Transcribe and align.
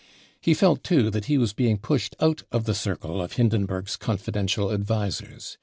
He 0.41 0.55
felt, 0.55 0.83
too, 0.83 1.11
that 1.11 1.25
he 1.25 1.37
was 1.37 1.53
being 1.53 1.77
pushed 1.77 2.15
out 2.19 2.41
of 2.51 2.63
the 2.63 2.73
circle 2.73 3.21
of 3.21 3.33
Hindenburg's 3.33 3.95
confidential 3.97 4.71
advisers. 4.71 5.59